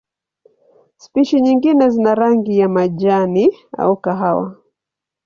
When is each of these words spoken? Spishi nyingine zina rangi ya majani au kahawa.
Spishi 1.03 1.37
nyingine 1.41 1.89
zina 1.89 2.15
rangi 2.15 2.59
ya 2.59 2.69
majani 2.69 3.57
au 3.77 3.97
kahawa. 3.97 4.57